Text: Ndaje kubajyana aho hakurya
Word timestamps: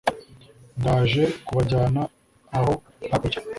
Ndaje 0.79 1.23
kubajyana 1.45 2.01
aho 2.57 2.73
hakurya 3.11 3.39